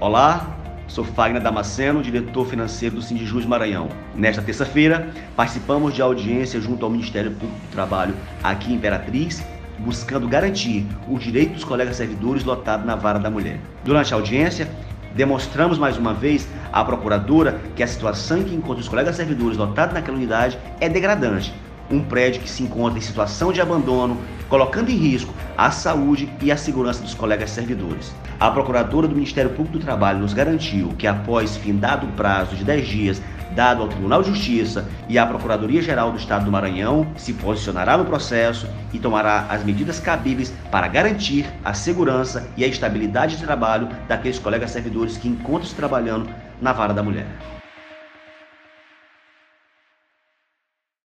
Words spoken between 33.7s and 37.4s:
ao Tribunal de Justiça e à Procuradoria-Geral do Estado do Maranhão, se